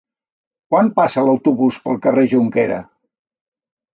[0.71, 2.79] Quan passa l'autobús pel carrer Jonquera?